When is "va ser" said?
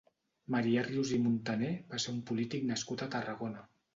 1.93-2.13